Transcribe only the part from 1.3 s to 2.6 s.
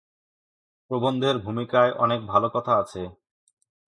ভূমিকায় অনেক ভালো